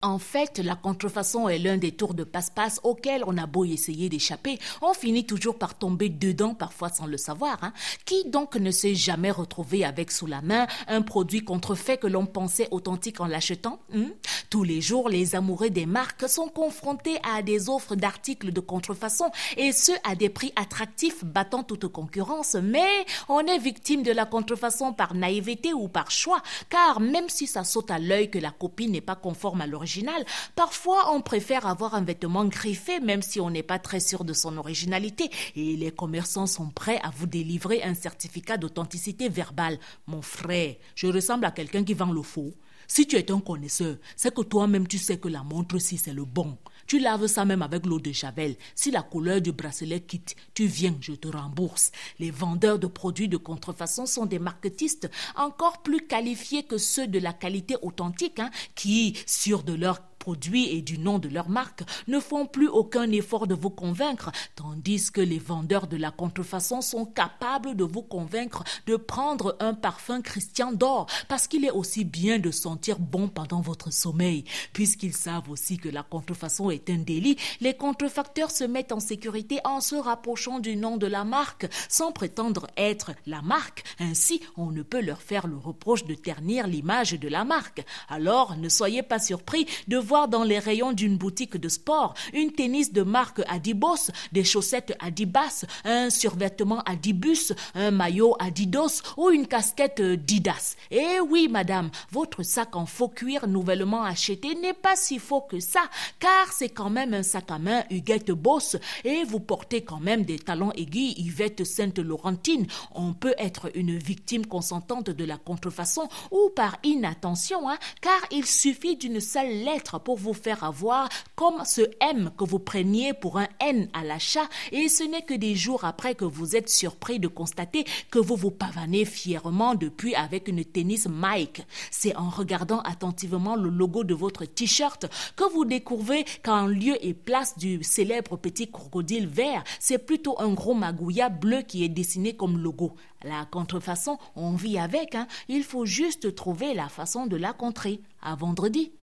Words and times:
En 0.00 0.20
fait, 0.20 0.60
la 0.60 0.76
contrefaçon 0.76 1.48
est 1.48 1.58
l'un 1.58 1.76
des 1.76 1.90
tours 1.90 2.14
de 2.14 2.22
passe-passe 2.22 2.78
auxquels 2.84 3.24
on 3.26 3.36
a 3.36 3.46
beau 3.46 3.64
essayer 3.64 4.08
d'échapper, 4.08 4.60
on 4.80 4.94
finit 4.94 5.26
toujours 5.26 5.58
par 5.58 5.76
tomber 5.76 6.08
dedans, 6.08 6.54
parfois 6.54 6.88
sans 6.88 7.06
le 7.06 7.16
savoir. 7.16 7.58
Hein. 7.62 7.72
Qui 8.04 8.24
donc 8.30 8.54
ne 8.54 8.70
s'est 8.70 8.94
jamais 8.94 9.32
retrouvé 9.32 9.84
avec 9.84 10.12
sous 10.12 10.26
la 10.26 10.40
main 10.40 10.68
un 10.86 11.02
produit 11.02 11.40
contrefait 11.40 11.96
que 11.96 12.06
l'on 12.06 12.26
pensait 12.26 12.68
authentique 12.70 13.20
en 13.20 13.26
l'achetant 13.26 13.80
hmm? 13.92 14.10
Tous 14.50 14.64
les 14.64 14.80
jours, 14.80 15.08
les 15.08 15.34
amoureux 15.34 15.70
des 15.70 15.86
marques 15.86 16.28
sont 16.28 16.48
confrontés 16.48 17.18
à 17.22 17.42
des 17.42 17.68
offres 17.68 17.96
d'articles 17.96 18.52
de 18.52 18.60
contrefaçon 18.60 19.30
et 19.56 19.72
ce 19.72 19.92
à 20.04 20.14
des 20.14 20.30
prix 20.30 20.52
attractifs 20.56 21.24
battant 21.24 21.62
toute 21.62 21.88
concurrence. 21.88 22.54
Mais 22.54 23.04
on 23.28 23.40
est 23.40 23.58
victime 23.58 24.02
de 24.02 24.12
la 24.12 24.24
contrefaçon 24.24 24.92
par 24.92 25.14
naïveté 25.14 25.72
ou 25.74 25.88
par 25.88 26.10
choix, 26.10 26.42
car 26.70 27.00
même 27.00 27.28
si 27.28 27.46
ça 27.46 27.62
saute 27.62 27.90
à 27.90 27.98
l'œil 27.98 28.30
que 28.30 28.38
la 28.38 28.50
copie 28.50 28.88
n'est 28.88 29.00
pas 29.00 29.16
conforme 29.16 29.60
à 29.60 29.66
l'origine, 29.66 30.08
Parfois, 30.54 31.12
on 31.12 31.20
préfère 31.20 31.66
avoir 31.66 31.94
un 31.94 32.02
vêtement 32.02 32.44
griffé 32.44 33.00
même 33.00 33.22
si 33.22 33.40
on 33.40 33.50
n'est 33.50 33.62
pas 33.62 33.78
très 33.78 34.00
sûr 34.00 34.24
de 34.24 34.32
son 34.32 34.56
originalité 34.56 35.30
et 35.56 35.76
les 35.76 35.90
commerçants 35.90 36.46
sont 36.46 36.70
prêts 36.70 37.00
à 37.02 37.10
vous 37.10 37.26
délivrer 37.26 37.82
un 37.82 37.94
certificat 37.94 38.56
d'authenticité 38.56 39.28
verbale. 39.28 39.78
Mon 40.06 40.22
frère, 40.22 40.74
je 40.94 41.06
ressemble 41.06 41.44
à 41.44 41.50
quelqu'un 41.50 41.84
qui 41.84 41.94
vend 41.94 42.12
le 42.12 42.22
faux. 42.22 42.54
Si 42.90 43.06
tu 43.06 43.16
es 43.16 43.30
un 43.30 43.40
connaisseur, 43.40 43.96
c'est 44.16 44.34
que 44.34 44.40
toi-même 44.40 44.88
tu 44.88 44.98
sais 44.98 45.18
que 45.18 45.28
la 45.28 45.42
montre-ci 45.42 45.98
c'est 45.98 46.14
le 46.14 46.24
bon. 46.24 46.56
Tu 46.86 46.98
laves 46.98 47.26
ça 47.26 47.44
même 47.44 47.60
avec 47.60 47.84
l'eau 47.84 48.00
de 48.00 48.10
Javel. 48.12 48.56
Si 48.74 48.90
la 48.90 49.02
couleur 49.02 49.42
du 49.42 49.52
bracelet 49.52 50.00
quitte, 50.00 50.34
tu 50.54 50.64
viens, 50.64 50.96
je 51.02 51.12
te 51.12 51.28
rembourse. 51.28 51.92
Les 52.18 52.30
vendeurs 52.30 52.78
de 52.78 52.86
produits 52.86 53.28
de 53.28 53.36
contrefaçon 53.36 54.06
sont 54.06 54.24
des 54.24 54.38
marketistes 54.38 55.10
encore 55.36 55.82
plus 55.82 56.06
qualifiés 56.06 56.62
que 56.62 56.78
ceux 56.78 57.06
de 57.06 57.18
la 57.18 57.34
qualité 57.34 57.76
authentique, 57.82 58.40
hein, 58.40 58.50
qui, 58.74 59.18
sûrs 59.26 59.64
de 59.64 59.74
leur 59.74 60.07
et 60.34 60.82
du 60.82 60.98
nom 60.98 61.18
de 61.18 61.28
leur 61.28 61.48
marque 61.48 61.82
ne 62.06 62.20
font 62.20 62.46
plus 62.46 62.68
aucun 62.68 63.10
effort 63.10 63.46
de 63.46 63.54
vous 63.54 63.70
convaincre, 63.70 64.30
tandis 64.56 65.10
que 65.10 65.20
les 65.20 65.38
vendeurs 65.38 65.86
de 65.86 65.96
la 65.96 66.10
contrefaçon 66.10 66.80
sont 66.80 67.06
capables 67.06 67.74
de 67.76 67.84
vous 67.84 68.02
convaincre 68.02 68.64
de 68.86 68.96
prendre 68.96 69.56
un 69.60 69.74
parfum 69.74 70.20
Christian 70.20 70.72
d'or, 70.72 71.06
parce 71.28 71.46
qu'il 71.46 71.64
est 71.64 71.70
aussi 71.70 72.04
bien 72.04 72.38
de 72.38 72.50
sentir 72.50 72.98
bon 72.98 73.28
pendant 73.28 73.60
votre 73.60 73.92
sommeil. 73.92 74.44
Puisqu'ils 74.72 75.14
savent 75.14 75.50
aussi 75.50 75.78
que 75.78 75.88
la 75.88 76.02
contrefaçon 76.02 76.70
est 76.70 76.90
un 76.90 76.98
délit, 76.98 77.36
les 77.60 77.74
contrefacteurs 77.74 78.50
se 78.50 78.64
mettent 78.64 78.92
en 78.92 79.00
sécurité 79.00 79.60
en 79.64 79.80
se 79.80 79.94
rapprochant 79.94 80.58
du 80.58 80.76
nom 80.76 80.96
de 80.96 81.06
la 81.06 81.24
marque, 81.24 81.68
sans 81.88 82.12
prétendre 82.12 82.66
être 82.76 83.12
la 83.26 83.42
marque. 83.42 83.84
Ainsi, 83.98 84.40
on 84.56 84.70
ne 84.70 84.82
peut 84.82 85.00
leur 85.00 85.22
faire 85.22 85.46
le 85.46 85.56
reproche 85.56 86.04
de 86.04 86.14
ternir 86.14 86.66
l'image 86.66 87.12
de 87.12 87.28
la 87.28 87.44
marque. 87.44 87.84
Alors, 88.08 88.56
ne 88.56 88.68
soyez 88.68 89.02
pas 89.02 89.18
surpris 89.18 89.66
de 89.88 89.96
voir 89.96 90.17
dans 90.26 90.44
les 90.44 90.58
rayons 90.58 90.92
d'une 90.92 91.16
boutique 91.16 91.56
de 91.56 91.68
sport 91.68 92.14
une 92.32 92.52
tennis 92.52 92.92
de 92.92 93.02
marque 93.02 93.42
Adibos, 93.48 94.10
des 94.32 94.44
chaussettes 94.44 94.96
Adibas, 94.98 95.64
un 95.84 96.10
survêtement 96.10 96.80
Adibus, 96.80 97.52
un 97.74 97.90
maillot 97.90 98.36
Adidos 98.38 99.02
ou 99.16 99.30
une 99.30 99.46
casquette 99.46 100.00
Didas. 100.00 100.76
Eh 100.90 101.20
oui, 101.20 101.48
madame, 101.48 101.90
votre 102.10 102.42
sac 102.42 102.74
en 102.76 102.86
faux 102.86 103.08
cuir 103.08 103.46
nouvellement 103.46 104.02
acheté 104.02 104.54
n'est 104.54 104.72
pas 104.72 104.96
si 104.96 105.18
faux 105.18 105.42
que 105.42 105.60
ça, 105.60 105.82
car 106.18 106.52
c'est 106.52 106.70
quand 106.70 106.90
même 106.90 107.14
un 107.14 107.22
sac 107.22 107.50
à 107.50 107.58
main 107.58 107.84
Huguette 107.90 108.32
Boss 108.32 108.76
et 109.04 109.24
vous 109.24 109.40
portez 109.40 109.82
quand 109.82 110.00
même 110.00 110.24
des 110.24 110.38
talons 110.38 110.72
aiguilles 110.72 111.14
Yvette 111.18 111.64
Sainte-Laurentine. 111.64 112.66
On 112.94 113.12
peut 113.12 113.34
être 113.38 113.70
une 113.74 113.96
victime 113.98 114.46
consentante 114.46 115.10
de 115.10 115.24
la 115.24 115.36
contrefaçon 115.36 116.08
ou 116.30 116.50
par 116.54 116.76
inattention, 116.82 117.68
hein, 117.68 117.78
car 118.00 118.20
il 118.30 118.46
suffit 118.46 118.96
d'une 118.96 119.20
seule 119.20 119.64
lettre 119.64 119.97
pour 119.98 120.16
vous 120.16 120.34
faire 120.34 120.64
avoir 120.64 121.08
comme 121.36 121.64
ce 121.64 121.82
M 122.00 122.30
que 122.36 122.44
vous 122.44 122.58
preniez 122.58 123.12
pour 123.14 123.38
un 123.38 123.48
N 123.60 123.88
à 123.92 124.04
l'achat 124.04 124.48
et 124.72 124.88
ce 124.88 125.04
n'est 125.04 125.22
que 125.22 125.34
des 125.34 125.54
jours 125.54 125.84
après 125.84 126.14
que 126.14 126.24
vous 126.24 126.56
êtes 126.56 126.68
surpris 126.68 127.18
de 127.18 127.28
constater 127.28 127.84
que 128.10 128.18
vous 128.18 128.36
vous 128.36 128.50
pavanez 128.50 129.04
fièrement 129.04 129.74
depuis 129.74 130.14
avec 130.14 130.48
une 130.48 130.64
tennis 130.64 131.06
Mike. 131.08 131.62
C'est 131.90 132.16
en 132.16 132.28
regardant 132.28 132.80
attentivement 132.80 133.56
le 133.56 133.70
logo 133.70 134.04
de 134.04 134.14
votre 134.14 134.44
t-shirt 134.44 135.06
que 135.36 135.44
vous 135.52 135.64
découvrez 135.64 136.24
qu'en 136.42 136.66
lieu 136.66 136.96
et 137.04 137.14
place 137.14 137.58
du 137.58 137.82
célèbre 137.82 138.36
petit 138.36 138.70
crocodile 138.70 139.26
vert, 139.26 139.64
c'est 139.80 139.98
plutôt 139.98 140.40
un 140.40 140.52
gros 140.52 140.74
magouilla 140.74 141.28
bleu 141.28 141.62
qui 141.62 141.84
est 141.84 141.88
dessiné 141.88 142.34
comme 142.34 142.58
logo. 142.58 142.92
La 143.24 143.44
contrefaçon, 143.46 144.18
on 144.36 144.52
vit 144.52 144.78
avec, 144.78 145.14
hein. 145.14 145.26
il 145.48 145.64
faut 145.64 145.86
juste 145.86 146.34
trouver 146.34 146.74
la 146.74 146.88
façon 146.88 147.26
de 147.26 147.36
la 147.36 147.52
contrer. 147.52 148.00
À 148.22 148.34
vendredi. 148.34 148.92